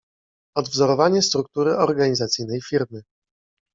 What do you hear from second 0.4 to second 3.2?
Odwzorowanie struktury organizacyjnej Firmy